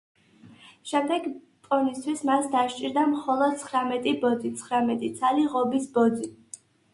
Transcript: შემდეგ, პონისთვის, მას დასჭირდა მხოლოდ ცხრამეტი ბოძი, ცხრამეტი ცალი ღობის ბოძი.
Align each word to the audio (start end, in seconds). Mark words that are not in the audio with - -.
შემდეგ, 0.91 1.25
პონისთვის, 1.67 2.23
მას 2.29 2.47
დასჭირდა 2.55 3.03
მხოლოდ 3.11 3.53
ცხრამეტი 3.65 4.15
ბოძი, 4.25 4.53
ცხრამეტი 4.63 5.13
ცალი 5.21 5.47
ღობის 5.53 5.87
ბოძი. 6.01 6.33